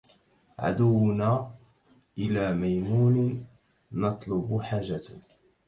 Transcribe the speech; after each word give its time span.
غدونا 0.61 1.51
إلى 2.17 2.53
ميمون 2.53 3.45
نطلب 3.91 4.59
حاجة 4.63 5.01